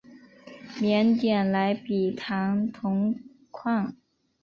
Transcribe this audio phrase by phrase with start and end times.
[0.79, 3.19] 缅甸莱比塘铜
[3.51, 3.95] 矿。